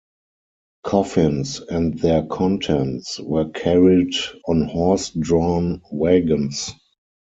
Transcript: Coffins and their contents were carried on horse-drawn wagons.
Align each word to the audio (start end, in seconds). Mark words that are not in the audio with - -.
Coffins 0.81 1.59
and 1.59 1.99
their 1.99 2.23
contents 2.25 3.19
were 3.19 3.49
carried 3.51 4.15
on 4.47 4.63
horse-drawn 4.63 5.83
wagons. 5.91 6.71